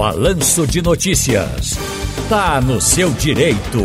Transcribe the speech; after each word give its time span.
Balanço 0.00 0.66
de 0.66 0.80
Notícias. 0.80 1.76
Tá 2.26 2.58
no 2.58 2.80
seu 2.80 3.10
direito. 3.10 3.80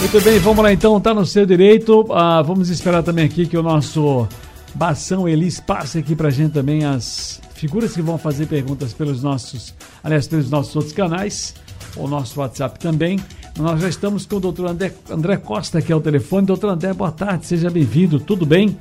Muito 0.00 0.20
bem, 0.24 0.40
vamos 0.40 0.64
lá 0.64 0.72
então, 0.72 1.00
tá 1.00 1.14
no 1.14 1.24
seu 1.24 1.46
direito. 1.46 2.04
Ah, 2.10 2.42
vamos 2.42 2.68
esperar 2.68 3.04
também 3.04 3.24
aqui 3.24 3.46
que 3.46 3.56
o 3.56 3.62
nosso 3.62 4.26
Bação 4.74 5.28
Elis 5.28 5.60
passe 5.60 6.00
aqui 6.00 6.16
pra 6.16 6.30
gente 6.30 6.52
também 6.52 6.84
as 6.84 7.40
figuras 7.54 7.94
que 7.94 8.02
vão 8.02 8.18
fazer 8.18 8.46
perguntas 8.46 8.92
pelos 8.92 9.22
nossos, 9.22 9.72
aliás, 10.02 10.26
pelos 10.26 10.50
nossos 10.50 10.74
outros 10.74 10.92
canais, 10.92 11.54
o 11.96 12.08
nosso 12.08 12.40
WhatsApp 12.40 12.76
também. 12.80 13.20
Nós 13.56 13.80
já 13.80 13.88
estamos 13.88 14.26
com 14.26 14.34
o 14.34 14.40
doutor 14.40 14.66
André, 14.66 14.92
André 15.08 15.36
Costa, 15.36 15.80
que 15.80 15.92
é 15.92 15.94
o 15.94 16.00
telefone. 16.00 16.44
Doutor 16.44 16.70
André, 16.70 16.92
boa 16.92 17.12
tarde, 17.12 17.46
seja 17.46 17.70
bem-vindo, 17.70 18.18
tudo 18.18 18.44
bem? 18.44 18.76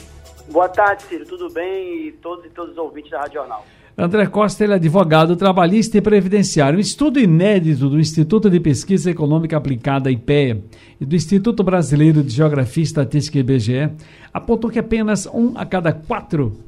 Boa 0.50 0.68
tarde, 0.68 1.04
Ciro, 1.04 1.28
tudo 1.28 1.48
bem? 1.52 2.08
E 2.08 2.12
todos 2.14 2.44
e 2.44 2.50
todos 2.50 2.72
os 2.72 2.78
ouvintes 2.80 3.12
da 3.12 3.20
Rádio 3.20 3.36
Jornal. 3.36 3.64
André 4.00 4.28
Costa, 4.28 4.64
ele 4.64 4.74
é 4.74 4.76
advogado 4.76 5.36
trabalhista 5.36 5.98
e 5.98 6.02
previdenciário. 6.02 6.78
Um 6.78 6.80
estudo 6.80 7.20
inédito 7.20 7.90
do 7.90 8.00
Instituto 8.00 8.48
de 8.48 8.60
Pesquisa 8.60 9.10
Econômica 9.10 9.58
Aplicada, 9.58 10.12
IPEA, 10.12 10.62
e 11.02 11.06
do 11.06 11.16
Instituto 11.16 11.64
Brasileiro 11.64 12.22
de 12.22 12.30
Geografia, 12.30 12.84
Estatística 12.84 13.40
e 13.40 13.42
IBGE, 13.42 13.90
apontou 14.32 14.70
que 14.70 14.78
apenas 14.78 15.26
um 15.26 15.54
a 15.56 15.66
cada 15.66 15.92
quatro, 15.92 16.60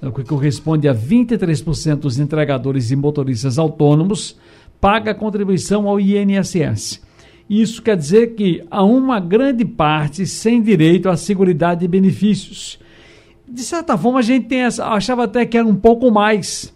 o 0.00 0.10
que 0.10 0.24
corresponde 0.24 0.88
a 0.88 0.94
23% 0.94 1.96
dos 1.96 2.18
entregadores 2.18 2.90
e 2.90 2.96
motoristas 2.96 3.58
autônomos, 3.58 4.38
paga 4.80 5.14
contribuição 5.14 5.86
ao 5.86 6.00
INSS. 6.00 7.02
Isso 7.48 7.82
quer 7.82 7.96
dizer 7.98 8.28
que 8.28 8.64
há 8.70 8.82
uma 8.82 9.20
grande 9.20 9.66
parte 9.66 10.24
sem 10.24 10.62
direito 10.62 11.10
à 11.10 11.16
seguridade 11.18 11.84
e 11.84 11.88
benefícios. 11.88 12.78
De 13.50 13.62
certa 13.62 13.98
forma, 13.98 14.20
a 14.20 14.22
gente 14.22 14.46
tem 14.46 14.60
essa, 14.60 14.86
achava 14.86 15.24
até 15.24 15.44
que 15.44 15.58
era 15.58 15.66
um 15.66 15.74
pouco 15.74 16.10
mais 16.10 16.72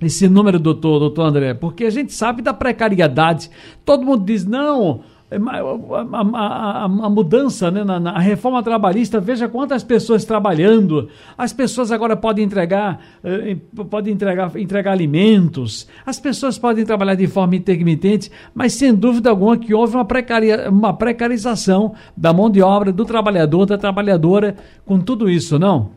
esse 0.00 0.28
número, 0.28 0.58
doutor, 0.58 0.98
doutor 0.98 1.22
André, 1.22 1.54
porque 1.54 1.84
a 1.84 1.90
gente 1.90 2.12
sabe 2.12 2.42
da 2.42 2.52
precariedade. 2.52 3.50
Todo 3.84 4.04
mundo 4.04 4.24
diz, 4.24 4.44
não, 4.44 5.02
a, 5.36 6.18
a, 6.18 6.82
a, 6.82 6.84
a 6.84 6.88
mudança, 6.88 7.70
né, 7.70 7.84
na, 7.84 7.98
na, 7.98 8.18
reforma 8.18 8.62
trabalhista, 8.62 9.20
veja 9.20 9.48
quantas 9.48 9.82
pessoas 9.82 10.24
trabalhando. 10.24 11.08
As 11.36 11.52
pessoas 11.52 11.90
agora 11.92 12.16
podem 12.16 12.44
entregar, 12.44 13.00
eh, 13.22 13.56
podem 13.90 14.14
entregar, 14.14 14.56
entregar 14.56 14.92
alimentos, 14.92 15.88
as 16.04 16.18
pessoas 16.18 16.58
podem 16.58 16.84
trabalhar 16.84 17.14
de 17.14 17.26
forma 17.26 17.56
intermitente, 17.56 18.30
mas 18.54 18.72
sem 18.72 18.94
dúvida 18.94 19.30
alguma 19.30 19.56
que 19.56 19.74
houve 19.74 19.96
uma, 19.96 20.04
precaria, 20.04 20.70
uma 20.70 20.96
precarização 20.96 21.94
da 22.16 22.32
mão 22.32 22.50
de 22.50 22.62
obra, 22.62 22.92
do 22.92 23.04
trabalhador, 23.04 23.66
da 23.66 23.78
trabalhadora, 23.78 24.56
com 24.84 25.00
tudo 25.00 25.28
isso, 25.28 25.58
não? 25.58 25.92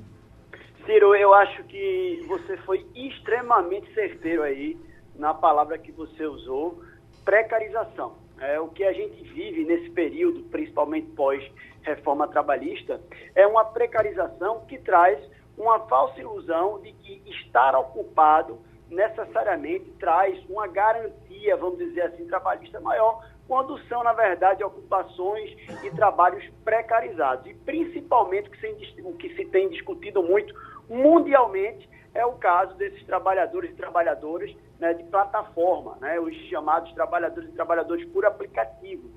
Ciro, 0.86 1.16
eu 1.16 1.34
acho 1.34 1.64
que 1.64 2.24
você 2.28 2.58
foi 2.58 2.86
extremamente 2.96 3.94
certeiro 3.94 4.44
aí 4.44 4.78
na 5.18 5.34
palavra 5.34 5.78
que 5.78 5.92
você 5.92 6.26
usou, 6.26 6.82
precarização 7.26 8.27
é, 8.40 8.60
o 8.60 8.68
que 8.68 8.84
a 8.84 8.94
gente 8.94 9.24
vive 9.24 9.64
nesse 9.64 9.90
período, 9.92 10.44
principalmente 10.44 11.08
pós-reforma 11.12 12.28
trabalhista, 12.28 13.02
é 13.36 13.46
uma 13.48 13.66
precarização 13.66 14.66
que 14.66 14.78
traz 14.80 15.20
uma 15.58 15.80
falsa 15.88 16.20
ilusão 16.20 16.80
de 16.82 16.92
que 16.94 17.22
estar 17.26 17.76
ocupado 17.76 18.60
necessariamente 18.90 19.92
traz 20.00 20.38
uma 20.50 20.68
garantia, 20.68 21.58
vamos 21.58 21.78
dizer 21.78 22.02
assim, 22.04 22.26
trabalhista 22.28 22.80
maior, 22.80 23.26
quando 23.48 23.78
são, 23.88 24.04
na 24.04 24.14
verdade, 24.14 24.64
ocupações 24.64 25.56
e 25.84 25.90
trabalhos 25.92 26.44
precarizados. 26.64 27.46
E 27.48 27.54
principalmente 27.54 28.50
o 29.04 29.14
que 29.14 29.36
se 29.36 29.46
tem 29.46 29.70
discutido 29.70 30.22
muito 30.22 30.54
mundialmente 30.90 31.90
é 32.18 32.26
o 32.26 32.34
caso 32.34 32.74
desses 32.76 33.06
trabalhadores 33.06 33.70
e 33.70 33.76
trabalhadoras 33.76 34.54
né, 34.80 34.92
de 34.96 35.04
plataforma, 35.04 35.98
né, 36.02 36.20
os 36.20 36.36
chamados 36.50 36.92
trabalhadores 36.94 37.48
e 37.50 37.54
trabalhadores 37.54 38.06
por 38.10 38.26
aplicativo, 38.26 39.12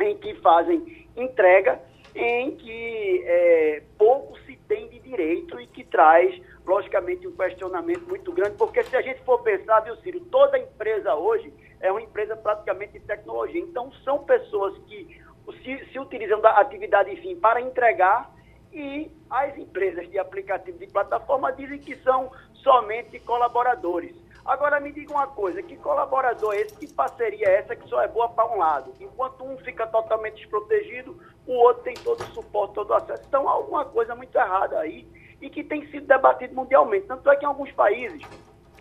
em 0.00 0.18
que 0.18 0.34
fazem 0.40 1.06
entrega, 1.16 1.80
em 2.16 2.56
que 2.56 3.22
é, 3.24 3.82
pouco 3.96 4.36
se 4.40 4.56
tem 4.66 4.88
de 4.88 4.98
direito 4.98 5.60
e 5.60 5.68
que 5.68 5.84
traz, 5.84 6.42
logicamente, 6.66 7.28
um 7.28 7.36
questionamento 7.36 8.08
muito 8.08 8.32
grande, 8.32 8.56
porque 8.56 8.82
se 8.82 8.96
a 8.96 9.02
gente 9.02 9.22
for 9.22 9.40
pensar, 9.42 9.80
viu, 9.80 9.94
Ciro, 9.98 10.20
toda 10.22 10.58
empresa 10.58 11.14
hoje 11.14 11.54
é 11.80 11.92
uma 11.92 12.02
empresa 12.02 12.36
praticamente 12.36 12.94
de 12.94 13.00
tecnologia. 13.00 13.60
Então, 13.60 13.92
são 14.04 14.24
pessoas 14.24 14.76
que 14.88 15.22
se, 15.62 15.92
se 15.92 15.98
utilizam 15.98 16.40
da 16.40 16.58
atividade, 16.58 17.12
enfim, 17.12 17.36
para 17.36 17.60
entregar 17.60 18.31
e 18.72 19.10
as 19.28 19.56
empresas 19.58 20.08
de 20.10 20.18
aplicativo 20.18 20.78
de 20.78 20.86
plataforma 20.86 21.52
dizem 21.52 21.78
que 21.78 21.96
são 21.96 22.30
somente 22.54 23.18
colaboradores. 23.20 24.14
Agora 24.44 24.80
me 24.80 24.90
diga 24.90 25.12
uma 25.12 25.26
coisa, 25.26 25.62
que 25.62 25.76
colaborador 25.76 26.54
é 26.54 26.62
esse, 26.62 26.76
que 26.76 26.88
parceria 26.88 27.46
é 27.46 27.58
essa 27.58 27.76
que 27.76 27.88
só 27.88 28.02
é 28.02 28.08
boa 28.08 28.28
para 28.28 28.52
um 28.52 28.58
lado? 28.58 28.92
Enquanto 28.98 29.44
um 29.44 29.56
fica 29.58 29.86
totalmente 29.86 30.36
desprotegido, 30.36 31.16
o 31.46 31.52
outro 31.52 31.84
tem 31.84 31.94
todo 31.94 32.20
o 32.20 32.26
suporte, 32.32 32.74
todo 32.74 32.90
o 32.90 32.94
acesso. 32.94 33.22
Então 33.28 33.48
há 33.48 33.52
alguma 33.52 33.84
coisa 33.84 34.16
muito 34.16 34.36
errada 34.36 34.80
aí 34.80 35.06
e 35.40 35.48
que 35.48 35.62
tem 35.62 35.86
sido 35.90 36.06
debatido 36.06 36.54
mundialmente. 36.54 37.06
Tanto 37.06 37.30
é 37.30 37.36
que 37.36 37.44
em 37.44 37.48
alguns 37.48 37.70
países, 37.72 38.22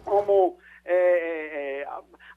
como 0.04 0.58
é, 0.86 0.94
é, 0.94 1.82
é 1.82 1.88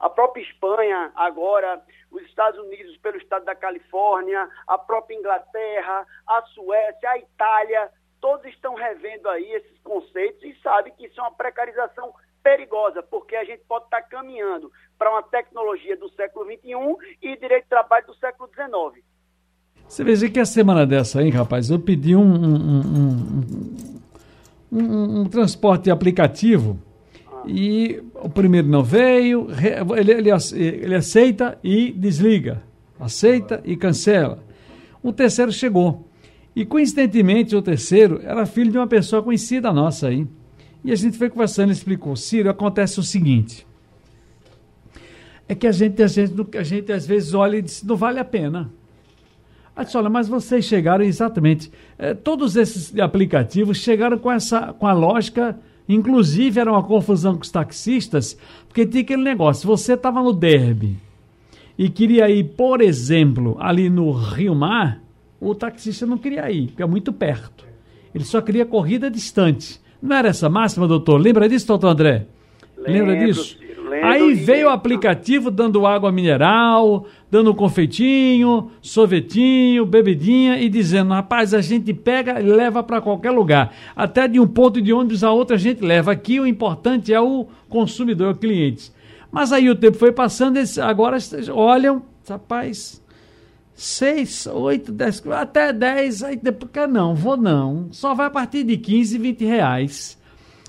a 0.00 0.10
própria 0.10 0.43
Espanha, 0.43 1.12
agora, 1.15 1.82
os 2.10 2.22
Estados 2.25 2.60
Unidos 2.60 2.97
pelo 2.99 3.16
estado 3.16 3.44
da 3.44 3.55
Califórnia, 3.55 4.49
a 4.66 4.77
própria 4.77 5.16
Inglaterra, 5.16 6.06
a 6.27 6.43
Suécia, 6.55 7.10
a 7.10 7.19
Itália, 7.19 7.91
todos 8.21 8.44
estão 8.47 8.75
revendo 8.75 9.28
aí 9.28 9.50
esses 9.53 9.78
conceitos 9.82 10.43
e 10.43 10.55
sabem 10.62 10.93
que 10.97 11.06
isso 11.06 11.21
é 11.21 11.22
uma 11.22 11.32
precarização 11.32 12.12
perigosa, 12.43 13.03
porque 13.03 13.34
a 13.37 13.44
gente 13.44 13.62
pode 13.66 13.87
estar 13.87 14.03
caminhando 14.03 14.71
para 14.99 15.11
uma 15.11 15.22
tecnologia 15.22 15.97
do 15.97 16.11
século 16.11 16.44
XXI 16.44 17.16
e 17.22 17.37
direito 17.37 17.65
de 17.65 17.69
trabalho 17.71 18.06
do 18.06 18.15
século 18.16 18.49
XIX. 18.49 19.05
Você 19.88 20.05
veja 20.05 20.28
que 20.28 20.41
a 20.41 20.44
semana 20.44 20.87
dessa 20.87 21.21
aí, 21.21 21.31
rapaz, 21.31 21.71
eu 21.71 21.78
pedi 21.78 22.15
um, 22.16 22.22
um, 22.22 23.76
um, 24.72 25.21
um 25.21 25.28
transporte 25.28 25.91
aplicativo. 25.91 26.78
E 27.47 28.03
o 28.15 28.28
primeiro 28.28 28.69
não 28.69 28.82
veio, 28.82 29.49
ele, 29.99 30.12
ele, 30.12 30.31
ele 30.60 30.94
aceita 30.94 31.59
e 31.62 31.93
desliga, 31.93 32.62
aceita 32.99 33.60
e 33.65 33.77
cancela. 33.77 34.43
O 35.03 35.12
terceiro 35.12 35.53
chegou. 35.53 36.09
E 36.56 36.65
coincidentemente 36.65 37.55
o 37.56 37.62
terceiro 37.62 38.21
era 38.22 38.47
filho 38.47 38.71
de 38.71 38.78
uma 38.78 38.87
pessoa 38.87 39.22
conhecida 39.22 39.72
nossa 39.72 40.09
aí. 40.09 40.27
E 40.84 40.93
a 40.93 40.97
gente 40.97 41.19
foi 41.19 41.28
conversando, 41.31 41.66
ele 41.66 41.72
explicou, 41.72 42.15
Ciro, 42.15 42.50
acontece 42.50 43.00
o 43.00 43.03
seguinte, 43.03 43.66
é 45.49 45.55
que 45.55 45.66
a 45.66 45.72
gente, 45.72 46.03
a 46.03 46.06
gente, 46.06 46.56
a 46.56 46.62
gente 46.62 46.93
às 46.93 47.06
vezes 47.06 47.34
olha 47.34 47.56
e 47.56 47.62
diz, 47.62 47.82
não 47.82 47.97
vale 47.97 48.19
a 48.19 48.25
pena. 48.25 48.71
Aí 49.75 49.84
disse, 49.84 49.97
olha, 49.97 50.09
mas 50.09 50.28
vocês 50.28 50.65
chegaram 50.65 51.05
exatamente, 51.05 51.71
é, 51.99 52.15
todos 52.15 52.55
esses 52.56 52.97
aplicativos 52.99 53.78
chegaram 53.78 54.19
com, 54.19 54.31
essa, 54.31 54.72
com 54.72 54.87
a 54.87 54.93
lógica, 54.93 55.59
inclusive 55.89 56.61
era 56.61 56.71
uma 56.71 56.83
confusão 56.83 57.34
com 57.34 57.43
os 57.43 57.50
taxistas, 57.50 58.39
porque 58.69 58.87
tinha 58.87 59.03
aquele 59.03 59.22
negócio, 59.22 59.62
se 59.62 59.67
você 59.67 59.95
estava 59.95 60.22
no 60.22 60.33
derby 60.33 60.97
e 61.77 61.89
queria 61.89 62.28
ir, 62.31 62.45
por 62.56 62.81
exemplo, 62.81 63.56
ali 63.59 63.91
no 63.91 64.12
Rio 64.12 64.55
Mar, 64.55 65.00
o 65.41 65.55
taxista 65.55 66.06
não 66.06 66.17
queria 66.17 66.50
ir, 66.50 66.69
porque 66.69 66.83
é 66.83 66.87
muito 66.87 67.12
perto. 67.12 67.65
Ele 68.15 68.25
só 68.25 68.41
queria 68.41 68.65
corrida 68.65 69.11
distante. 69.11 69.81
Não 70.00 70.17
era 70.17 70.28
essa 70.28 70.49
máxima, 70.49 70.87
doutor? 70.87 71.19
Lembra 71.19 71.49
disso, 71.49 71.67
doutor 71.67 71.89
André? 71.89 72.27
Lembro, 72.77 73.06
Lembra 73.12 73.27
Aí 74.03 74.34
veio 74.34 74.66
o 74.66 74.71
aplicativo 74.71 75.50
dando 75.50 75.87
água 75.87 76.10
mineral, 76.10 77.06
dando 77.31 77.55
confeitinho, 77.55 78.71
sorvetinho, 78.81 79.84
bebidinha 79.84 80.59
e 80.59 80.69
dizendo: 80.69 81.12
rapaz, 81.12 81.53
a 81.53 81.60
gente 81.60 81.93
pega 81.93 82.41
e 82.41 82.44
leva 82.44 82.82
para 82.82 83.00
qualquer 83.00 83.31
lugar. 83.31 83.75
Até 83.94 84.27
de 84.27 84.41
um 84.41 84.47
ponto 84.47 84.81
de 84.81 84.93
ônibus 84.93 85.22
a 85.22 85.31
outro 85.31 85.55
a 85.55 85.59
gente 85.59 85.84
leva. 85.84 86.12
Aqui 86.12 86.41
o 86.41 86.47
importante 86.47 87.12
é 87.12 87.21
o 87.21 87.47
consumidor, 87.69 88.34
o 88.34 88.38
cliente. 88.38 88.93
Mas 89.31 89.52
aí 89.52 89.69
o 89.69 89.75
tempo 89.75 89.97
foi 89.97 90.12
passando, 90.12 90.56
eles 90.58 90.79
agora 90.79 91.19
olham, 91.52 92.02
rapaz, 92.29 93.02
seis, 93.75 94.47
oito, 94.47 94.93
dez, 94.93 95.23
até 95.26 95.73
dez, 95.73 96.23
aí 96.23 96.37
depois, 96.37 96.70
não, 96.88 97.14
vou 97.14 97.37
não, 97.37 97.88
só 97.90 98.14
vai 98.14 98.26
a 98.26 98.31
partir 98.31 98.62
de 98.62 98.76
15, 98.76 99.19
20 99.19 99.44
reais. 99.44 100.17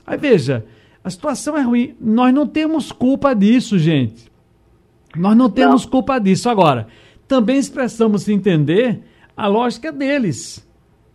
Aí 0.06 0.18
veja, 0.18 0.66
a 1.06 1.10
situação 1.12 1.56
é 1.56 1.62
ruim, 1.62 1.96
nós 2.02 2.34
não 2.34 2.48
temos 2.48 2.92
culpa 2.92 3.36
disso, 3.36 3.78
gente. 3.78 4.32
Nós 5.16 5.38
não 5.38 5.52
temos 5.52 5.84
não. 5.84 5.92
culpa 5.92 6.18
disso. 6.18 6.50
Agora, 6.50 6.88
também 7.28 7.60
expressamos 7.60 8.28
entender 8.28 9.04
a 9.38 9.46
lógica 9.46 9.92
deles. 9.92 10.68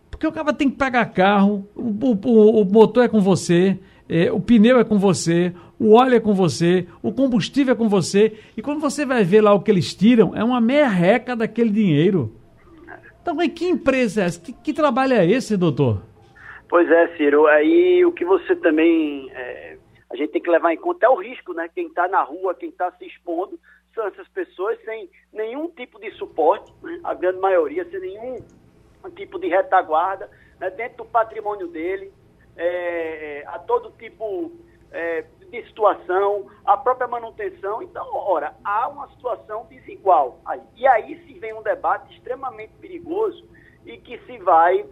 Porque 0.09 0.25
o 0.25 0.31
cara 0.31 0.53
tem 0.53 0.69
que 0.69 0.77
pagar 0.77 1.11
carro, 1.11 1.67
o, 1.75 2.17
o, 2.25 2.61
o 2.61 2.63
motor 2.63 3.03
é 3.03 3.09
com 3.09 3.19
você, 3.19 3.79
é, 4.07 4.31
o 4.31 4.39
pneu 4.39 4.79
é 4.79 4.85
com 4.85 4.97
você, 4.97 5.51
o 5.77 5.91
óleo 5.91 6.15
é 6.15 6.19
com 6.21 6.33
você, 6.33 6.87
o 7.03 7.11
combustível 7.11 7.73
é 7.73 7.77
com 7.77 7.89
você, 7.89 8.37
e 8.55 8.61
quando 8.61 8.79
você 8.79 9.05
vai 9.05 9.25
ver 9.25 9.41
lá 9.41 9.53
o 9.53 9.59
que 9.59 9.71
eles 9.71 9.93
tiram, 9.93 10.33
é 10.33 10.41
uma 10.41 10.61
merreca 10.61 11.35
daquele 11.35 11.69
dinheiro. 11.69 12.33
Então, 13.21 13.35
que 13.49 13.65
empresa 13.65 14.21
é 14.21 14.25
essa? 14.25 14.39
Que, 14.39 14.53
que 14.53 14.71
trabalho 14.71 15.15
é 15.15 15.29
esse, 15.29 15.57
doutor? 15.57 16.01
Pois 16.71 16.89
é, 16.89 17.17
Ciro. 17.17 17.47
Aí 17.47 18.05
o 18.05 18.13
que 18.13 18.23
você 18.23 18.55
também 18.55 19.29
é, 19.35 19.70
a 20.11 20.15
gente 20.15 20.31
tem 20.31 20.41
que 20.41 20.49
levar 20.49 20.73
em 20.73 20.77
conta 20.77 21.05
é 21.05 21.09
o 21.09 21.15
risco, 21.15 21.53
né? 21.53 21.69
Quem 21.73 21.87
está 21.87 22.07
na 22.07 22.21
rua, 22.21 22.53
quem 22.53 22.69
está 22.69 22.91
se 22.91 23.05
expondo, 23.05 23.57
são 23.95 24.05
essas 24.07 24.27
pessoas 24.27 24.77
sem 24.83 25.09
nenhum 25.31 25.69
tipo 25.69 25.99
de 25.99 26.11
suporte, 26.11 26.71
né? 26.81 26.99
a 27.03 27.13
grande 27.13 27.39
maioria 27.39 27.89
sem 27.89 27.99
nenhum 27.99 28.37
tipo 29.15 29.39
de 29.39 29.47
retaguarda, 29.47 30.29
né? 30.59 30.69
dentro 30.69 30.97
do 30.97 31.05
patrimônio 31.05 31.67
dele, 31.67 32.11
é, 32.57 33.43
a 33.47 33.59
todo 33.59 33.91
tipo 33.91 34.51
é, 34.91 35.23
de 35.49 35.65
situação, 35.67 36.49
a 36.65 36.75
própria 36.75 37.07
manutenção. 37.07 37.81
Então, 37.81 38.05
ora, 38.13 38.53
há 38.65 38.89
uma 38.89 39.09
situação 39.11 39.65
desigual. 39.69 40.39
Aí. 40.45 40.61
E 40.75 40.87
aí 40.87 41.25
se 41.25 41.39
vem 41.39 41.53
um 41.53 41.63
debate 41.63 42.13
extremamente 42.13 42.73
perigoso 42.81 43.45
e 43.85 43.97
que 43.97 44.17
se 44.25 44.37
vai, 44.39 44.85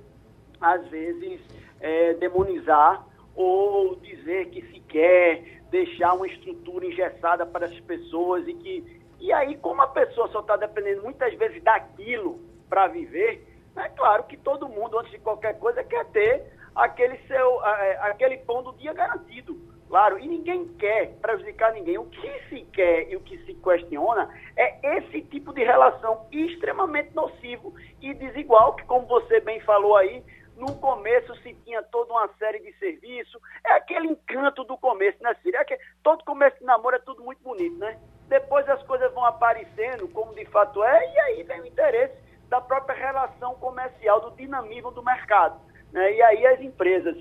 às 0.62 0.88
vezes, 0.88 1.42
é, 1.82 2.14
demonizar 2.14 3.06
ou 3.42 3.96
dizer 3.96 4.50
que 4.50 4.62
se 4.64 4.82
quer 4.82 5.62
deixar 5.72 6.14
uma 6.14 6.28
estrutura 6.28 6.86
engessada 6.86 7.46
para 7.46 7.68
as 7.68 7.80
pessoas 7.82 8.46
e 8.46 8.54
que. 8.54 9.00
E 9.18 9.32
aí, 9.32 9.56
como 9.58 9.82
a 9.82 9.88
pessoa 9.88 10.28
só 10.28 10.42
está 10.42 10.58
dependendo 10.58 11.04
muitas 11.04 11.34
vezes 11.36 11.64
daquilo 11.64 12.40
para 12.70 12.88
viver, 12.88 13.48
é 13.78 13.88
claro 13.90 14.26
que 14.26 14.36
todo 14.36 14.68
mundo, 14.68 15.00
antes 15.00 15.12
de 15.12 15.20
qualquer 15.20 15.58
coisa, 15.58 15.82
quer 15.86 16.06
ter 16.08 16.52
aquele 16.76 17.18
seu 17.28 17.66
é, 17.66 17.98
aquele 18.02 18.38
pão 18.40 18.62
do 18.62 18.74
dia 18.74 18.92
garantido. 18.92 19.58
Claro, 19.88 20.20
e 20.20 20.28
ninguém 20.28 20.68
quer 20.78 21.16
prejudicar 21.22 21.74
ninguém. 21.74 21.98
O 21.98 22.06
que 22.06 22.32
se 22.50 22.62
quer 22.74 23.10
e 23.10 23.16
o 23.16 23.22
que 23.22 23.38
se 23.46 23.54
questiona 23.56 24.30
é 24.56 24.98
esse 24.98 25.22
tipo 25.22 25.54
de 25.54 25.64
relação 25.64 26.28
extremamente 26.32 27.16
nocivo 27.16 27.74
e 28.02 28.14
desigual, 28.14 28.76
que, 28.76 28.84
como 28.84 29.08
você 29.08 29.40
bem 29.40 29.60
falou 29.62 29.96
aí, 29.96 30.24
no 30.60 30.76
começo 30.76 31.34
se 31.38 31.54
tinha 31.64 31.82
toda 31.84 32.12
uma 32.12 32.28
série 32.38 32.60
de 32.60 32.74
serviços. 32.78 33.42
É 33.66 33.72
aquele 33.74 34.08
encanto 34.08 34.64
do 34.66 34.78
começo, 34.78 35.18
né, 35.24 35.34
Ciro? 35.42 35.58
É 35.58 35.64
que 35.64 35.78
todo 36.04 36.26
começo 36.26 36.60
de 36.60 36.66
namoro 36.66 36.98
é 36.98 37.00
tudo 37.00 37.24
muito 37.24 37.42
bonito, 37.42 37.78
né? 37.78 37.98
Depois 38.28 38.68
as 38.70 38.84
coisas 38.84 39.12
vão 39.14 39.26
aparecendo 39.26 40.08
como 40.10 40.36
de 40.36 40.46
fato 40.46 40.84
é, 40.84 41.14
e 41.14 41.20
aí 41.20 41.44
vem 41.44 41.62
o 41.62 41.66
interesse 41.66 42.14
da 42.50 42.60
própria 42.60 42.96
relação 42.96 43.56
comercial, 43.56 44.20
do 44.22 44.36
dinamismo 44.36 44.92
do 44.92 45.02
mercado. 45.02 45.60
Né? 45.92 46.14
E 46.14 46.22
aí 46.22 46.46
as 46.46 46.60
empresas 46.62 47.16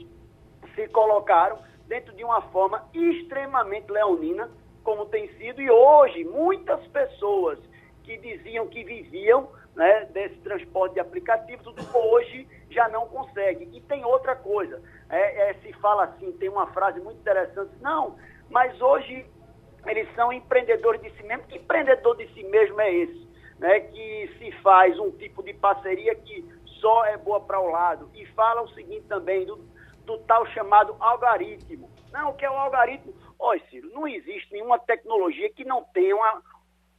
se 0.75 0.89
colocaram 0.89 1.59
dentro 1.87 2.15
de 2.15 2.25
uma 2.25 2.43
forma 2.51 2.87
extremamente 2.93 3.91
leonina, 3.91 4.51
como 4.83 5.07
tem 5.07 5.29
sido, 5.37 5.63
e 5.63 5.71
hoje 5.71 6.25
muitas 6.25 6.85
pessoas 6.89 7.59
que 8.03 8.17
diziam 8.19 8.67
que 8.67 8.85
viviam 8.85 9.49
né, 9.79 10.07
desse 10.07 10.35
transporte 10.41 10.95
de 10.95 11.01
aplicativos, 11.01 11.65
hoje 11.95 12.49
já 12.69 12.89
não 12.89 13.07
consegue. 13.07 13.71
E 13.73 13.81
tem 13.83 14.05
outra 14.05 14.35
coisa, 14.35 14.83
é, 15.09 15.51
é, 15.51 15.55
se 15.55 15.73
fala 15.75 16.05
assim, 16.05 16.33
tem 16.33 16.49
uma 16.49 16.67
frase 16.73 17.01
muito 17.01 17.21
interessante, 17.21 17.71
não, 17.81 18.17
mas 18.51 18.79
hoje 18.83 19.25
eles 19.87 20.13
são 20.17 20.33
empreendedores 20.33 21.01
de 21.01 21.11
si 21.13 21.23
mesmo. 21.23 21.45
Que 21.45 21.59
empreendedor 21.59 22.17
de 22.17 22.27
si 22.35 22.43
mesmo 22.43 22.81
é 22.81 22.93
esse? 22.93 23.29
Né, 23.61 23.81
que 23.81 24.35
se 24.39 24.53
faz 24.63 24.99
um 24.99 25.13
tipo 25.13 25.43
de 25.45 25.55
parceria 25.55 26.15
que 26.17 26.45
só 26.81 27.05
é 27.07 27.17
boa 27.17 27.41
para 27.41 27.61
o 27.61 27.71
lado. 27.71 28.11
E 28.15 28.27
fala 28.27 28.63
o 28.63 28.69
seguinte 28.71 29.07
também, 29.09 29.47
do, 29.47 29.57
do 30.05 30.19
tal 30.19 30.45
chamado 30.49 30.97
algoritmo. 30.99 31.89
Não, 32.13 32.31
o 32.31 32.35
que 32.35 32.45
é 32.45 32.51
o 32.51 32.55
algoritmo? 32.55 33.15
Olha, 33.39 33.61
Ciro, 33.71 33.91
não 33.93 34.09
existe 34.09 34.53
nenhuma 34.53 34.79
tecnologia 34.79 35.51
que 35.51 35.65
não 35.65 35.85
tenha 35.85 36.17
uma, 36.17 36.43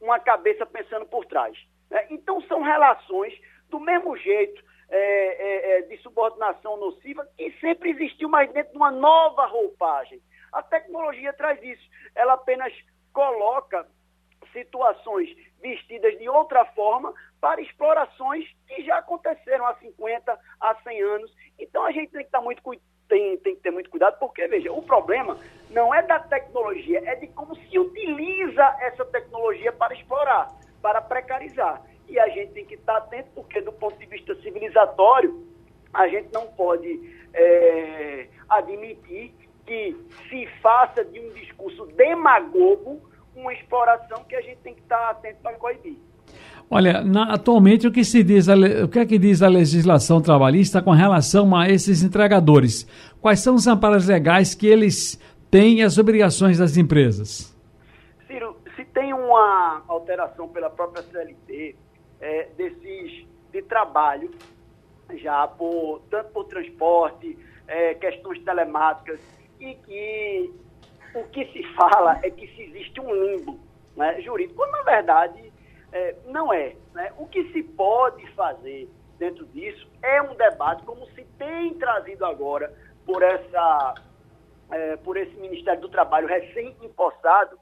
uma 0.00 0.18
cabeça 0.18 0.64
pensando 0.64 1.06
por 1.06 1.26
trás. 1.26 1.56
Né? 1.90 2.06
Então, 2.10 2.40
são 2.42 2.62
relações 2.62 3.34
do 3.68 3.80
mesmo 3.80 4.16
jeito 4.16 4.62
é, 4.88 4.96
é, 4.96 5.78
é, 5.78 5.82
de 5.82 5.96
subordinação 5.98 6.76
nociva 6.76 7.26
que 7.36 7.52
sempre 7.60 7.90
existiu, 7.90 8.28
mas 8.28 8.52
dentro 8.52 8.72
de 8.72 8.76
uma 8.76 8.90
nova 8.90 9.46
roupagem. 9.46 10.20
A 10.52 10.62
tecnologia 10.62 11.32
traz 11.32 11.62
isso. 11.62 11.88
Ela 12.14 12.34
apenas 12.34 12.72
coloca 13.12 13.86
situações 14.52 15.28
vestidas 15.60 16.18
de 16.18 16.28
outra 16.28 16.64
forma 16.64 17.14
para 17.40 17.60
explorações 17.60 18.44
que 18.66 18.82
já 18.82 18.98
aconteceram 18.98 19.66
há 19.66 19.74
50, 19.76 20.38
há 20.60 20.74
100 20.82 21.02
anos. 21.02 21.32
Então 21.58 21.84
a 21.84 21.92
gente 21.92 22.10
tem 22.10 22.22
que 22.22 22.26
estar 22.26 22.40
muito 22.40 22.62
tem, 23.08 23.36
tem 23.38 23.56
que 23.56 23.62
ter 23.62 23.72
muito 23.72 23.90
cuidado, 23.90 24.18
porque, 24.20 24.46
veja, 24.46 24.72
o 24.72 24.80
problema 24.80 25.36
não 25.68 25.92
é 25.92 26.00
da 26.00 26.20
tecnologia, 26.20 27.02
é 27.04 27.16
de 27.16 27.26
como 27.26 27.56
se 27.56 27.76
utiliza 27.76 28.76
essa 28.80 29.04
tecnologia 29.04 29.72
para 29.72 29.92
explorar, 29.94 30.48
para 30.82 31.00
precarizar. 31.00 31.82
E 32.08 32.18
a 32.18 32.28
gente 32.28 32.52
tem 32.52 32.64
que 32.64 32.74
estar 32.74 32.96
atento, 32.96 33.28
porque 33.34 33.60
do 33.60 33.72
ponto 33.72 33.98
de 33.98 34.06
vista 34.06 34.34
civilizatório, 34.42 35.46
a 35.92 36.08
gente 36.08 36.28
não 36.32 36.46
pode 36.48 37.00
é, 37.32 38.26
admitir 38.48 39.32
que 39.66 39.96
se 40.28 40.46
faça 40.60 41.04
de 41.04 41.20
um 41.20 41.32
discurso 41.34 41.86
demagogo 41.96 43.00
uma 43.36 43.52
exploração 43.52 44.24
que 44.28 44.34
a 44.34 44.40
gente 44.40 44.58
tem 44.58 44.74
que 44.74 44.80
estar 44.80 45.10
atento 45.10 45.38
para 45.42 45.56
coibir. 45.56 45.96
Olha, 46.68 47.02
na, 47.02 47.34
atualmente 47.34 47.86
o 47.86 47.92
que 47.92 48.04
se 48.04 48.22
diz, 48.22 48.46
o 48.48 48.88
que 48.88 48.98
é 48.98 49.06
que 49.06 49.18
diz 49.18 49.42
a 49.42 49.48
legislação 49.48 50.20
trabalhista 50.20 50.80
com 50.80 50.92
relação 50.92 51.56
a 51.56 51.68
esses 51.68 52.02
entregadores? 52.02 52.86
Quais 53.20 53.40
são 53.40 53.56
os 53.56 53.66
amparos 53.66 54.06
legais 54.06 54.54
que 54.54 54.66
eles 54.66 55.18
têm 55.50 55.78
e 55.78 55.82
as 55.82 55.98
obrigações 55.98 56.58
das 56.58 56.76
empresas? 56.76 57.56
Tem 58.92 59.12
uma 59.12 59.84
alteração 59.88 60.48
pela 60.48 60.70
própria 60.70 61.02
CLT 61.02 61.76
é, 62.20 62.44
desses 62.56 63.26
de 63.52 63.62
trabalho, 63.62 64.30
já 65.14 65.46
por 65.48 66.00
tanto 66.10 66.30
por 66.30 66.44
transporte, 66.44 67.36
é, 67.66 67.94
questões 67.94 68.42
telemáticas, 68.44 69.20
e 69.58 69.74
que 69.74 70.54
o 71.14 71.24
que 71.24 71.44
se 71.52 71.62
fala 71.74 72.18
é 72.22 72.30
que 72.30 72.46
se 72.54 72.62
existe 72.62 73.00
um 73.00 73.12
limbo 73.12 73.58
né, 73.96 74.20
jurídico, 74.20 74.56
quando 74.56 74.72
na 74.72 74.82
verdade 74.82 75.52
é, 75.92 76.14
não 76.26 76.52
é. 76.52 76.76
Né? 76.94 77.12
O 77.18 77.26
que 77.26 77.52
se 77.52 77.62
pode 77.62 78.26
fazer 78.32 78.88
dentro 79.18 79.44
disso 79.46 79.88
é 80.02 80.22
um 80.22 80.34
debate, 80.34 80.82
como 80.84 81.06
se 81.08 81.24
tem 81.38 81.74
trazido 81.74 82.24
agora 82.24 82.72
por, 83.04 83.22
essa, 83.22 83.94
é, 84.70 84.96
por 84.96 85.16
esse 85.16 85.34
Ministério 85.36 85.80
do 85.80 85.88
Trabalho 85.88 86.28
recém-impossado, 86.28 87.58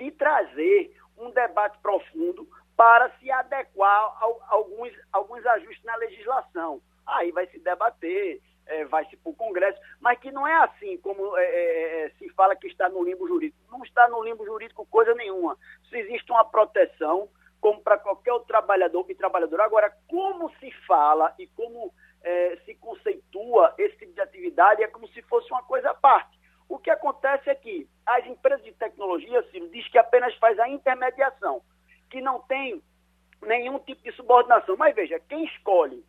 de 0.00 0.10
trazer 0.12 0.96
um 1.18 1.30
debate 1.30 1.78
profundo 1.80 2.48
para 2.74 3.10
se 3.18 3.30
adequar 3.30 3.88
a, 3.88 4.32
alguns, 4.48 4.92
alguns 5.12 5.44
ajustes 5.44 5.84
na 5.84 5.94
legislação. 5.96 6.80
Aí 7.06 7.30
vai 7.30 7.46
se 7.48 7.58
debater, 7.58 8.40
é, 8.66 8.86
vai 8.86 9.04
se 9.06 9.16
para 9.18 9.30
o 9.30 9.34
Congresso, 9.34 9.78
mas 10.00 10.18
que 10.18 10.32
não 10.32 10.46
é 10.46 10.54
assim 10.64 10.96
como 10.98 11.36
é, 11.36 11.44
é, 11.44 12.06
é, 12.06 12.10
se 12.18 12.30
fala 12.30 12.56
que 12.56 12.66
está 12.66 12.88
no 12.88 13.04
limbo 13.04 13.28
jurídico. 13.28 13.58
Não 13.70 13.82
está 13.82 14.08
no 14.08 14.24
limbo 14.24 14.46
jurídico 14.46 14.86
coisa 14.86 15.14
nenhuma. 15.14 15.58
Se 15.90 15.98
existe 15.98 16.32
uma 16.32 16.44
proteção, 16.44 17.28
como 17.60 17.82
para 17.82 17.98
qualquer 17.98 18.32
outro 18.32 18.48
trabalhador 18.48 19.04
e 19.10 19.14
trabalhadora. 19.14 19.64
Agora, 19.64 19.94
como 20.08 20.50
se 20.58 20.70
fala 20.86 21.34
e 21.38 21.46
como 21.48 21.92
é, 22.22 22.56
se 22.64 22.74
conceitua 22.76 23.74
esse 23.76 23.96
tipo 23.98 24.14
de 24.14 24.20
atividade 24.22 24.82
é 24.82 24.88
como 24.88 25.06
se 25.08 25.20
fosse 25.22 25.50
uma 25.52 25.62
coisa 25.64 25.90
à 25.90 25.94
parte. 25.94 26.40
O 26.70 26.78
que 26.78 26.88
acontece 26.88 27.50
é 27.50 27.54
que 27.54 27.88
as 28.06 28.24
empresas 28.26 28.64
de 28.64 28.72
tecnologia, 29.00 29.42
Ciro, 29.50 29.68
diz 29.70 29.88
que 29.88 29.98
apenas 29.98 30.34
faz 30.36 30.58
a 30.58 30.68
intermediação, 30.68 31.62
que 32.10 32.20
não 32.20 32.40
tem 32.42 32.82
nenhum 33.42 33.78
tipo 33.78 34.02
de 34.02 34.12
subordinação. 34.12 34.76
Mas 34.76 34.94
veja, 34.94 35.18
quem 35.20 35.44
escolhe 35.44 36.04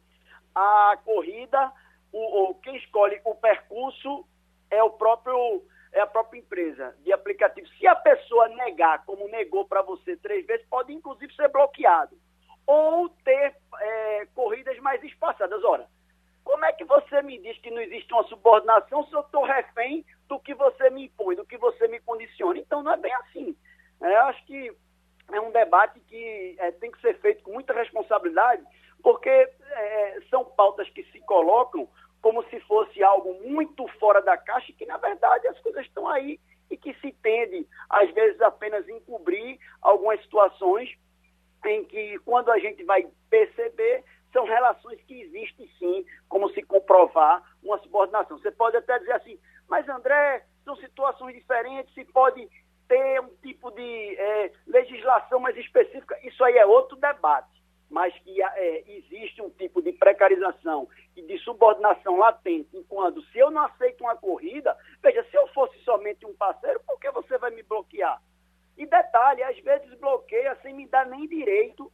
a 0.54 0.98
corrida, 1.06 1.72
o, 2.12 2.20
ou 2.20 2.56
quem 2.56 2.76
escolhe 2.76 3.20
o 3.24 3.34
percurso 3.36 4.26
é 4.70 4.84
o 4.84 4.90
próprio 4.90 5.64
é 5.94 6.00
a 6.00 6.08
própria 6.08 6.40
empresa 6.40 6.96
de 7.04 7.12
aplicativo. 7.12 7.68
Se 7.78 7.86
a 7.86 7.96
pessoa 7.96 8.48
negar, 8.48 9.04
como 9.06 9.28
negou 9.28 9.66
para 9.66 9.82
você 9.82 10.16
três 10.16 10.46
vezes, 10.46 10.66
pode 10.68 10.94
inclusive 10.94 11.34
ser 11.36 11.50
bloqueado. 11.50 12.16
Ou 12.66 13.10
ter 13.10 13.56
é, 13.78 14.26
corridas 14.34 14.78
mais 14.80 15.04
espaçadas. 15.04 15.62
Ora, 15.66 15.86
como 16.46 16.64
é 16.64 16.72
que 16.72 16.86
você 16.86 17.22
me 17.22 17.38
diz 17.40 17.58
que 17.58 17.70
não 17.70 17.82
existe 17.82 18.14
uma 18.14 18.24
subordinação 18.24 19.06
se 19.06 19.14
eu 19.14 19.20
estou 19.20 19.44
refém 19.44 20.06
do 20.32 20.40
que 20.40 20.54
você 20.54 20.90
me 20.90 21.08
impõe, 21.08 21.36
do 21.36 21.46
que 21.46 21.58
você 21.58 21.90
me 21.90 22.00
condiciona? 22.00 22.58
Então 22.58 22.82
não 22.82 22.94
é 22.94 22.98
bem 22.98 23.14
assim. 23.16 23.54
É, 24.02 24.16
eu 24.16 24.22
acho 24.22 24.46
que 24.46 24.74
é 25.30 25.42
um 25.42 25.52
debate 25.52 26.00
que 26.08 26.56
é, 26.58 26.72
tem 26.72 26.90
que 26.90 27.02
ser 27.02 27.20
feito 27.20 27.44
com 27.44 27.52
muita 27.52 27.74
responsabilidade, 27.74 28.64
porque 29.04 29.30
é, 29.30 30.20
são 30.30 30.46
pautas 30.46 30.90
que 30.92 31.04
se 31.12 31.20
colocam 31.20 31.86
como 32.22 32.42
se 32.46 32.62
fosse 32.62 33.04
algo 33.04 33.34
muito 33.46 33.86
fora 34.00 34.22
da 34.22 34.38
caixa, 34.38 34.72
que 34.72 34.86
na 34.86 34.96
verdade 34.96 35.50
as 35.50 35.60
coisas 35.60 35.86
estão 35.86 36.08
aí 36.08 36.40
e 36.70 36.78
que 36.78 36.94
se 37.02 37.12
tende, 37.22 37.68
às 37.90 38.10
vezes, 38.12 38.40
apenas 38.40 38.88
encobrir 38.88 39.60
algumas 39.82 40.22
situações 40.22 40.90
em 41.66 41.84
que, 41.84 42.18
quando 42.20 42.50
a 42.52 42.58
gente 42.58 42.86
vai 42.86 43.06
perceber, 43.30 44.06
são 44.32 44.46
relações 44.46 45.02
que 45.02 45.24
existem 45.24 45.70
sim, 45.78 46.06
como 46.30 46.50
se 46.52 46.62
comprovar 46.64 47.44
uma 47.62 47.78
subordinação. 47.80 48.38
Você 48.38 48.52
pode 48.52 48.78
até 48.78 48.98
dizer 49.00 49.12
assim, 49.12 49.38
mas 49.72 49.88
André, 49.88 50.44
são 50.66 50.76
situações 50.76 51.34
diferentes, 51.34 51.94
se 51.94 52.04
pode 52.04 52.46
ter 52.90 53.22
um 53.22 53.30
tipo 53.42 53.72
de 53.72 54.16
é, 54.20 54.52
legislação 54.68 55.40
mais 55.40 55.56
específica, 55.56 56.20
isso 56.28 56.44
aí 56.44 56.58
é 56.58 56.66
outro 56.66 56.98
debate. 56.98 57.62
mas 57.90 58.14
que 58.20 58.42
é, 58.42 58.84
existe 58.90 59.42
um 59.42 59.50
tipo 59.50 59.82
de 59.82 59.94
precarização 59.94 60.90
e 61.16 61.22
de 61.22 61.38
subordinação 61.40 62.18
latente, 62.18 62.70
enquanto 62.74 63.22
se 63.28 63.38
eu 63.38 63.50
não 63.50 63.64
aceito 63.64 64.02
uma 64.02 64.16
corrida, 64.16 64.76
veja, 65.02 65.24
se 65.30 65.38
eu 65.38 65.48
fosse 65.48 65.78
somente 65.84 66.26
um 66.26 66.34
parceiro, 66.34 66.82
por 66.86 67.00
que 67.00 67.10
você 67.12 67.38
vai 67.38 67.52
me 67.52 67.64
bloquear? 67.64 68.22
E 68.78 68.86
detalhe, 68.86 69.42
às 69.44 69.58
vezes 69.60 69.94
bloqueia 70.00 70.58
sem 70.62 70.74
me 70.74 70.88
dar 70.88 71.06
nem 71.06 71.28
direito 71.28 71.92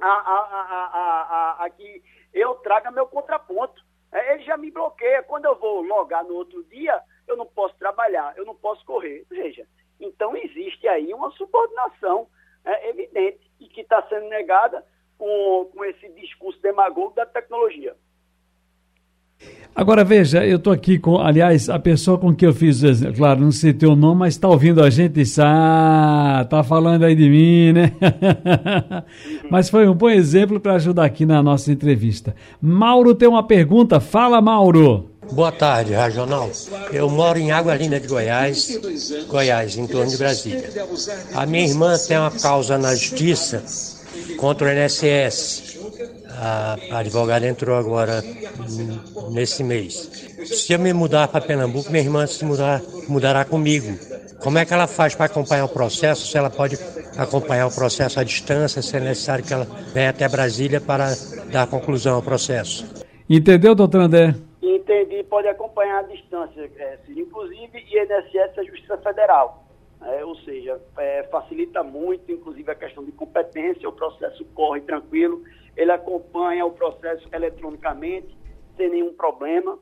a, 0.00 0.06
a, 0.06 1.58
a, 1.60 1.64
a 1.64 1.70
que 1.70 2.02
eu 2.32 2.54
traga 2.56 2.90
meu 2.90 3.06
contraponto. 3.06 3.87
É, 4.18 4.34
ele 4.34 4.44
já 4.44 4.56
me 4.56 4.70
bloqueia. 4.70 5.22
Quando 5.22 5.44
eu 5.44 5.56
vou 5.56 5.82
logar 5.82 6.24
no 6.24 6.34
outro 6.34 6.62
dia, 6.64 7.00
eu 7.26 7.36
não 7.36 7.46
posso 7.46 7.76
trabalhar, 7.78 8.36
eu 8.36 8.44
não 8.44 8.54
posso 8.54 8.84
correr. 8.84 9.24
Veja, 9.30 9.66
então 10.00 10.36
existe 10.36 10.86
aí 10.88 11.12
uma 11.14 11.30
subordinação 11.32 12.28
é, 12.64 12.90
evidente 12.90 13.50
e 13.60 13.68
que 13.68 13.82
está 13.82 14.02
sendo 14.08 14.28
negada 14.28 14.84
com, 15.16 15.70
com 15.72 15.84
esse 15.84 16.08
discurso 16.10 16.60
demagogo 16.60 17.14
da 17.14 17.26
tecnologia. 17.26 17.96
Agora 19.74 20.02
veja, 20.02 20.44
eu 20.44 20.56
estou 20.56 20.72
aqui 20.72 20.98
com, 20.98 21.18
aliás, 21.18 21.68
a 21.68 21.78
pessoa 21.78 22.18
com 22.18 22.34
que 22.34 22.44
eu 22.44 22.52
fiz, 22.52 22.80
claro, 23.16 23.40
não 23.40 23.52
sei 23.52 23.72
teu 23.72 23.94
nome, 23.94 24.20
mas 24.20 24.34
está 24.34 24.48
ouvindo 24.48 24.82
a 24.82 24.90
gente 24.90 25.12
e 25.12 25.22
disse, 25.22 25.40
ah, 25.40 26.44
tá 26.50 26.64
falando 26.64 27.04
aí 27.04 27.14
de 27.14 27.30
mim, 27.30 27.72
né? 27.72 27.92
mas 29.48 29.70
foi 29.70 29.88
um 29.88 29.94
bom 29.94 30.10
exemplo 30.10 30.58
para 30.58 30.74
ajudar 30.74 31.04
aqui 31.04 31.24
na 31.24 31.40
nossa 31.42 31.70
entrevista. 31.70 32.34
Mauro 32.60 33.14
tem 33.14 33.28
uma 33.28 33.44
pergunta, 33.44 34.00
fala 34.00 34.40
Mauro. 34.40 35.10
Boa 35.30 35.52
tarde, 35.52 35.92
Regional. 35.92 36.50
Eu 36.90 37.08
moro 37.08 37.38
em 37.38 37.52
Água 37.52 37.74
Linda 37.74 38.00
de 38.00 38.08
Goiás, 38.08 38.80
Goiás, 39.28 39.76
em 39.76 39.86
torno 39.86 40.10
de 40.10 40.16
Brasília. 40.16 40.70
A 41.34 41.46
minha 41.46 41.66
irmã 41.66 41.94
tem 41.98 42.18
uma 42.18 42.30
causa 42.30 42.78
na 42.78 42.94
justiça 42.94 43.62
contra 44.38 44.68
o 44.68 44.72
INSS 44.72 45.77
a, 46.40 46.98
advogada 47.00 47.46
entrou 47.46 47.76
agora 47.76 48.22
nesse 49.30 49.64
mês. 49.64 49.92
Se 50.44 50.72
eu 50.72 50.78
me 50.78 50.92
mudar 50.92 51.28
para 51.28 51.44
Pernambuco, 51.44 51.90
minha 51.90 52.02
irmã 52.02 52.26
se 52.26 52.44
mudar, 52.44 52.80
mudará 53.08 53.44
comigo. 53.44 53.98
Como 54.40 54.56
é 54.56 54.64
que 54.64 54.72
ela 54.72 54.86
faz 54.86 55.16
para 55.16 55.26
acompanhar 55.26 55.64
o 55.64 55.68
processo? 55.68 56.26
Se 56.26 56.38
ela 56.38 56.48
pode 56.48 56.78
acompanhar 57.16 57.66
o 57.66 57.74
processo 57.74 58.20
à 58.20 58.24
distância, 58.24 58.80
se 58.80 58.96
é 58.96 59.00
necessário 59.00 59.44
que 59.44 59.52
ela 59.52 59.66
venha 59.92 60.10
até 60.10 60.28
Brasília 60.28 60.80
para 60.80 61.08
dar 61.50 61.66
conclusão 61.66 62.14
ao 62.14 62.22
processo. 62.22 62.86
Entendeu, 63.28 63.74
doutor 63.74 64.02
André? 64.02 64.34
Entendi, 64.62 65.24
pode 65.24 65.48
acompanhar 65.48 66.00
à 66.00 66.02
distância, 66.02 66.70
é, 66.78 66.98
inclusive 67.08 67.78
INSS 67.78 68.56
é 68.56 68.60
a 68.60 68.64
Justiça 68.64 68.96
Federal. 68.98 69.64
É, 70.00 70.24
ou 70.24 70.36
seja, 70.36 70.80
é, 70.96 71.24
facilita 71.24 71.82
muito, 71.82 72.30
inclusive 72.30 72.70
a 72.70 72.74
questão 72.76 73.04
de 73.04 73.10
competência, 73.10 73.88
o 73.88 73.92
processo 73.92 74.44
corre 74.54 74.80
tranquilo 74.82 75.42
ele 75.78 75.92
acompanha 75.92 76.66
o 76.66 76.72
processo 76.72 77.26
eletronicamente, 77.32 78.36
sem 78.76 78.90
nenhum 78.90 79.14
problema. 79.14 79.78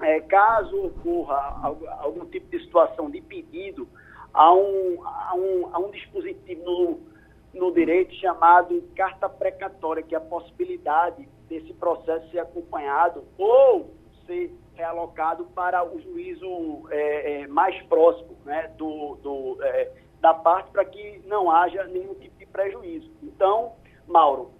É, 0.00 0.20
caso 0.20 0.86
ocorra 0.86 1.76
algum 2.00 2.24
tipo 2.24 2.48
de 2.48 2.64
situação 2.64 3.10
de 3.10 3.20
pedido, 3.20 3.86
há 4.32 4.54
um, 4.54 5.02
há 5.04 5.34
um, 5.34 5.68
há 5.74 5.78
um 5.80 5.90
dispositivo 5.90 6.64
no, 6.64 7.00
no 7.52 7.72
direito 7.74 8.14
chamado 8.14 8.82
carta 8.96 9.28
precatória, 9.28 10.02
que 10.02 10.14
é 10.14 10.18
a 10.18 10.20
possibilidade 10.20 11.28
desse 11.46 11.74
processo 11.74 12.30
ser 12.30 12.38
acompanhado 12.38 13.24
ou 13.36 13.92
ser 14.24 14.54
realocado 14.74 15.44
para 15.46 15.84
o 15.84 16.00
juízo 16.00 16.88
é, 16.90 17.42
é, 17.42 17.46
mais 17.48 17.80
próximo 17.82 18.36
né, 18.44 18.72
do, 18.78 19.16
do 19.16 19.58
é, 19.62 19.92
da 20.20 20.32
parte 20.32 20.70
para 20.70 20.84
que 20.84 21.20
não 21.26 21.50
haja 21.50 21.84
nenhum 21.84 22.14
tipo 22.14 22.38
de 22.38 22.46
prejuízo. 22.46 23.10
Então, 23.22 23.72
Mauro, 24.06 24.57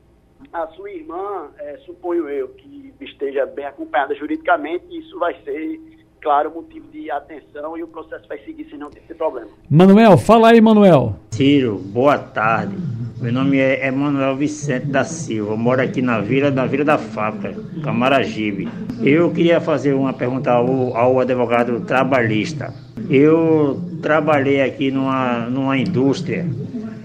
a 0.53 0.67
sua 0.69 0.91
irmã, 0.91 1.49
é, 1.59 1.77
suponho 1.85 2.29
eu, 2.29 2.49
que 2.49 2.93
esteja 3.01 3.47
bem 3.47 3.67
acompanhada 3.67 4.15
juridicamente, 4.15 4.85
isso 4.91 5.19
vai 5.19 5.35
ser, 5.45 5.81
claro, 6.21 6.51
motivo 6.51 6.87
de 6.89 7.11
atenção 7.11 7.77
e 7.77 7.83
o 7.83 7.89
processo 7.89 8.27
vai 8.29 8.39
seguir 8.41 8.67
sem 8.71 8.79
não 8.79 8.91
ter 8.91 9.01
problema. 9.15 9.49
Manuel, 9.71 10.17
fala 10.17 10.51
aí, 10.51 10.61
Manuel. 10.61 11.15
Ciro, 11.31 11.77
boa 11.79 12.19
tarde. 12.19 12.77
Meu 13.21 13.33
nome 13.33 13.59
é 13.59 13.87
Emanuel 13.87 14.37
Vicente 14.37 14.87
da 14.87 15.03
Silva, 15.03 15.53
eu 15.53 15.57
moro 15.57 15.83
aqui 15.83 16.01
na 16.01 16.21
Vila, 16.21 16.53
na 16.53 16.67
Vila 16.67 16.85
da 16.85 16.99
Fábrica, 16.99 17.61
Camaragibe. 17.83 18.69
Eu 19.03 19.33
queria 19.33 19.61
fazer 19.61 19.93
uma 19.93 20.13
pergunta 20.13 20.53
ao, 20.53 20.97
ao 20.97 21.19
advogado 21.19 21.81
trabalhista. 21.81 22.73
Eu 23.11 23.81
trabalhei 24.01 24.63
aqui 24.63 24.93
numa, 24.93 25.47
numa 25.47 25.77
indústria 25.77 26.47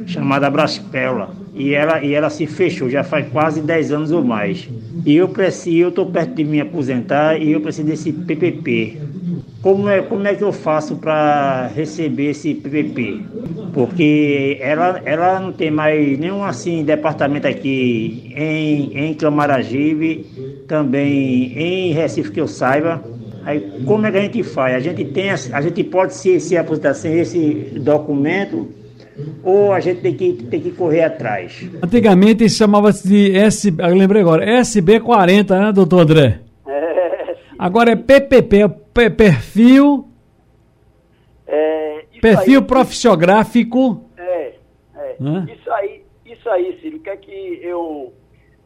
chamada 0.06 0.50
Braspela 0.52 1.43
e 1.56 1.74
ela, 1.74 2.04
e 2.04 2.14
ela 2.14 2.30
se 2.30 2.48
fechou 2.48 2.90
já 2.90 3.04
faz 3.04 3.28
quase 3.30 3.62
10 3.62 3.92
anos 3.92 4.12
ou 4.12 4.24
mais. 4.24 4.68
E 5.06 5.16
eu 5.16 5.30
estou 5.90 6.06
perto 6.08 6.36
de 6.36 6.44
me 6.44 6.60
aposentar 6.60 7.40
e 7.40 7.52
eu 7.52 7.62
preciso 7.62 7.88
desse 7.88 8.12
PPP. 8.12 8.98
Como 9.62 9.88
é, 9.88 10.02
como 10.02 10.28
é 10.28 10.36
que 10.36 10.44
eu 10.44 10.52
faço 10.52 10.96
para 10.98 11.68
receber 11.68 12.32
esse 12.32 12.54
PPP? 12.54 13.22
Porque 13.74 14.58
ela, 14.60 15.02
ela 15.06 15.40
não 15.40 15.54
tem 15.54 15.72
mais 15.72 16.18
nenhum 16.20 16.44
assim 16.44 16.84
departamento 16.84 17.48
aqui 17.48 18.34
em, 18.36 18.98
em 18.98 19.14
Camaragibe, 19.14 20.26
também 20.68 21.54
em 21.58 21.94
Recife 21.94 22.32
que 22.32 22.42
eu 22.42 22.48
saiba. 22.48 23.04
Aí 23.46 23.82
como 23.86 24.06
é 24.06 24.12
que 24.12 24.18
a 24.18 24.22
gente 24.22 24.44
faz? 24.44 24.76
A 24.76 24.80
gente 24.80 25.06
tem 25.06 25.30
a 25.30 25.62
gente 25.62 25.84
pode 25.84 26.14
se, 26.14 26.40
se 26.40 26.58
aposentar 26.58 26.94
sem 26.94 27.20
esse 27.20 27.74
documento 27.80 28.83
ou 29.44 29.72
a 29.72 29.80
gente 29.80 30.02
tem 30.02 30.16
que, 30.16 30.34
tem 30.34 30.62
que 30.62 30.72
correr 30.72 31.04
atrás? 31.04 31.70
Antigamente 31.82 32.50
chamava-se 32.50 33.08
de 33.08 33.38
S, 33.38 33.74
eu 33.78 33.96
lembrei 33.96 34.22
agora, 34.22 34.46
SB40, 34.46 35.60
né, 35.60 35.72
doutor 35.72 36.02
André? 36.02 36.40
É, 36.68 37.36
agora 37.58 37.92
é 37.92 37.96
PPP, 37.96 38.62
é 38.96 39.10
perfil. 39.10 40.08
É, 41.48 42.06
perfil 42.22 42.60
aí, 42.60 42.66
profissiográfico. 42.66 44.10
É, 44.18 44.54
é. 44.96 45.54
Isso 45.54 45.72
aí, 45.72 46.04
isso 46.26 46.50
aí, 46.50 46.80
Ciro, 46.82 46.98
o 46.98 47.00
que 47.00 47.10
é 47.10 47.18
que 47.18 47.60
eu 47.62 48.14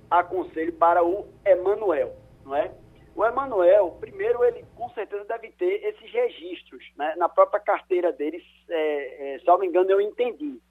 aconselho 0.10 0.74
para 0.74 1.04
o 1.04 1.25
Emanuel, 1.46 2.13
não 2.46 2.56
é? 2.56 2.72
O 3.17 3.25
Emanuel, 3.25 3.97
primeiro, 4.00 4.43
ele 4.43 4.63
com 4.75 4.91
certeza 4.91 5.25
deve 5.25 5.50
ter 5.53 5.83
esses 5.83 6.12
registros 6.12 6.86
né? 6.95 7.15
na 7.17 7.27
própria 7.27 7.59
carteira 7.59 8.13
dele, 8.13 8.45
é, 8.69 9.33
é, 9.33 9.39
se 9.39 9.47
não 9.47 9.57
me 9.57 9.65
engano, 9.65 9.89
eu 9.89 10.00
entendi. 10.00 10.62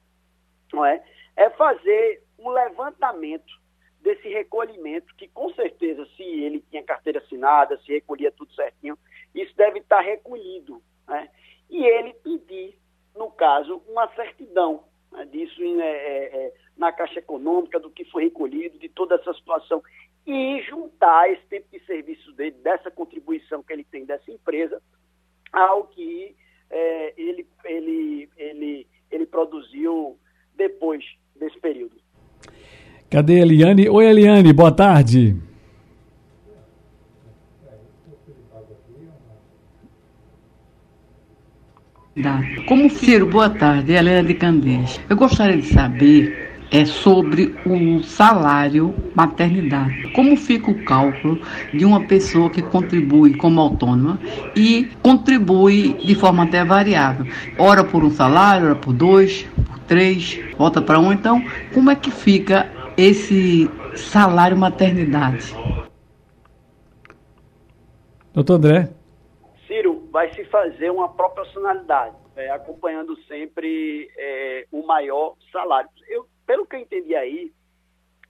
Não 0.72 0.86
é? 0.86 1.02
é 1.34 1.50
fazer 1.50 2.22
um 2.38 2.48
levantamento 2.50 3.52
desse 4.00 4.28
recolhimento, 4.28 5.12
que 5.16 5.26
com 5.26 5.52
certeza, 5.54 6.06
se 6.16 6.22
ele 6.22 6.64
tinha 6.70 6.84
carteira 6.84 7.18
assinada, 7.18 7.78
se 7.78 7.92
recolhia 7.92 8.30
tudo 8.30 8.54
certinho, 8.54 8.96
isso 9.34 9.52
deve 9.56 9.80
estar 9.80 10.00
recolhido. 10.00 10.80
Né? 11.08 11.28
E 11.68 11.84
ele 11.84 12.14
pedir, 12.14 12.78
no 13.16 13.28
caso, 13.28 13.82
uma 13.88 14.06
certidão 14.14 14.84
né? 15.10 15.24
disso 15.24 15.60
é, 15.60 15.80
é, 15.80 16.46
é, 16.46 16.54
na 16.76 16.92
Caixa 16.92 17.18
Econômica, 17.18 17.80
do 17.80 17.90
que 17.90 18.04
foi 18.04 18.22
recolhido, 18.22 18.78
de 18.78 18.88
toda 18.88 19.16
essa 19.16 19.34
situação 19.34 19.82
e 20.26 20.60
juntar 20.68 21.30
esse 21.30 21.46
tempo 21.46 21.66
de 21.72 21.78
serviço 21.86 22.32
dele, 22.32 22.56
dessa 22.62 22.90
contribuição 22.90 23.62
que 23.62 23.72
ele 23.72 23.84
tem 23.84 24.04
dessa 24.04 24.30
empresa, 24.30 24.82
ao 25.52 25.84
que 25.86 26.34
é, 26.68 27.14
ele, 27.16 27.46
ele, 27.64 28.28
ele, 28.36 28.86
ele 29.10 29.26
produziu 29.26 30.18
depois 30.56 31.04
desse 31.36 31.58
período. 31.60 31.94
Cadê 33.08 33.36
a 33.36 33.42
Eliane? 33.42 33.88
Oi, 33.88 34.04
Eliane, 34.04 34.52
boa 34.52 34.72
tarde. 34.74 35.36
Como 42.66 42.88
Ciro, 42.88 43.26
boa 43.26 43.50
tarde, 43.50 43.92
Helena 43.92 44.26
de 44.26 44.34
Candeias. 44.34 44.98
Eu 45.08 45.16
gostaria 45.16 45.58
de 45.58 45.66
saber 45.66 46.55
é 46.70 46.84
sobre 46.84 47.54
o 47.64 48.02
salário 48.02 48.94
maternidade. 49.14 50.10
Como 50.12 50.36
fica 50.36 50.70
o 50.70 50.84
cálculo 50.84 51.40
de 51.72 51.84
uma 51.84 52.06
pessoa 52.06 52.50
que 52.50 52.62
contribui 52.62 53.36
como 53.36 53.60
autônoma 53.60 54.18
e 54.54 54.90
contribui 55.02 55.94
de 55.94 56.14
forma 56.14 56.44
até 56.44 56.64
variável? 56.64 57.26
Ora 57.58 57.84
por 57.84 58.04
um 58.04 58.10
salário, 58.10 58.66
ora 58.66 58.76
por 58.76 58.92
dois, 58.92 59.44
por 59.66 59.78
três, 59.80 60.40
volta 60.58 60.82
para 60.82 60.98
um. 60.98 61.12
Então, 61.12 61.42
como 61.72 61.90
é 61.90 61.96
que 61.96 62.10
fica 62.10 62.68
esse 62.96 63.70
salário 63.94 64.56
maternidade? 64.56 65.54
Doutor 68.34 68.54
André? 68.54 68.90
Ciro, 69.66 70.08
vai 70.12 70.32
se 70.34 70.44
fazer 70.44 70.90
uma 70.90 71.08
proporcionalidade, 71.08 72.14
é, 72.36 72.50
acompanhando 72.50 73.16
sempre 73.22 74.10
é, 74.18 74.66
o 74.70 74.86
maior 74.86 75.34
salário. 75.50 75.88
Eu 76.08 76.26
pelo 76.46 76.66
que 76.66 76.76
eu 76.76 76.80
entendi 76.80 77.14
aí, 77.14 77.52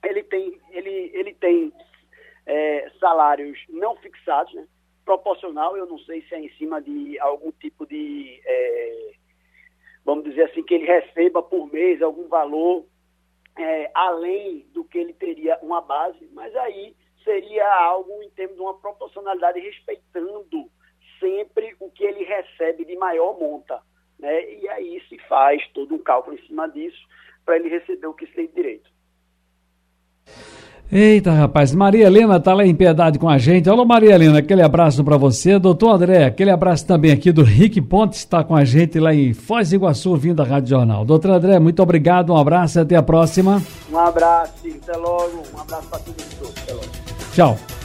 ele 0.03 0.23
tem, 0.23 0.59
ele, 0.71 1.11
ele 1.13 1.33
tem 1.33 1.71
é, 2.45 2.91
salários 2.99 3.59
não 3.69 3.95
fixados, 3.97 4.53
né? 4.53 4.67
proporcional, 5.05 5.77
eu 5.77 5.85
não 5.85 5.97
sei 5.99 6.21
se 6.23 6.35
é 6.35 6.39
em 6.39 6.49
cima 6.57 6.81
de 6.81 7.17
algum 7.19 7.51
tipo 7.51 7.85
de, 7.85 8.41
é, 8.45 9.11
vamos 10.03 10.25
dizer 10.25 10.43
assim, 10.43 10.61
que 10.63 10.73
ele 10.73 10.85
receba 10.85 11.41
por 11.41 11.71
mês 11.71 12.01
algum 12.01 12.27
valor 12.27 12.85
é, 13.57 13.89
além 13.93 14.67
do 14.73 14.83
que 14.83 14.97
ele 14.97 15.13
teria 15.13 15.57
uma 15.61 15.79
base, 15.81 16.27
mas 16.33 16.53
aí 16.57 16.93
seria 17.23 17.65
algo 17.83 18.21
em 18.21 18.29
termos 18.31 18.57
de 18.57 18.61
uma 18.61 18.77
proporcionalidade 18.77 19.59
respeitando 19.59 20.69
sempre 21.19 21.75
o 21.79 21.89
que 21.89 22.03
ele 22.03 22.23
recebe 22.23 22.85
de 22.85 22.95
maior 22.97 23.39
monta. 23.39 23.81
Né? 24.19 24.53
E 24.55 24.69
aí 24.69 25.01
se 25.07 25.17
faz 25.19 25.65
todo 25.69 25.95
um 25.95 25.99
cálculo 25.99 26.37
em 26.37 26.47
cima 26.47 26.67
disso 26.67 27.07
para 27.47 27.55
ele 27.55 27.69
receber 27.69 28.05
o 28.05 28.13
que 28.13 28.27
se 28.27 28.33
tem 28.33 28.49
direito. 28.53 28.89
Eita, 30.91 31.31
rapaz, 31.31 31.73
Maria 31.73 32.07
Helena 32.07 32.39
tá 32.39 32.53
lá 32.53 32.65
em 32.65 32.75
piedade 32.75 33.17
com 33.19 33.27
a 33.27 33.37
gente. 33.37 33.69
Alô, 33.69 33.85
Maria 33.85 34.15
Helena, 34.15 34.39
aquele 34.39 34.61
abraço 34.61 35.03
para 35.03 35.17
você. 35.17 35.57
Doutor 35.57 35.91
André, 35.91 36.25
aquele 36.25 36.49
abraço 36.49 36.85
também 36.85 37.11
aqui 37.11 37.31
do 37.31 37.43
Rick 37.43 37.81
Pontes, 37.81 38.19
está 38.19 38.43
com 38.43 38.55
a 38.55 38.63
gente 38.63 38.99
lá 38.99 39.13
em 39.13 39.33
Foz 39.33 39.69
do 39.69 39.75
Iguaçu, 39.75 40.15
vindo 40.15 40.35
da 40.35 40.43
Rádio 40.43 40.69
Jornal. 40.69 41.03
Doutor 41.03 41.31
André, 41.31 41.59
muito 41.59 41.81
obrigado, 41.81 42.33
um 42.33 42.37
abraço 42.37 42.79
e 42.79 42.81
até 42.81 42.95
a 42.95 43.03
próxima. 43.03 43.61
Um 43.91 43.97
abraço, 43.97 44.53
até 44.65 44.97
logo. 44.97 45.43
Um 45.53 45.59
abraço 45.59 45.89
para 45.89 45.99
todos. 45.99 46.61
Até 46.61 46.73
logo. 46.73 46.87
Tchau. 47.33 47.76